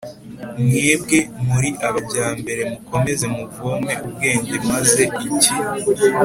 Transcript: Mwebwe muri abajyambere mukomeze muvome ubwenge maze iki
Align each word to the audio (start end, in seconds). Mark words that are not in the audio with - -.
Mwebwe 0.63 1.17
muri 1.47 1.69
abajyambere 1.87 2.61
mukomeze 2.71 3.25
muvome 3.35 3.93
ubwenge 4.05 4.55
maze 4.69 5.03
iki 5.31 5.53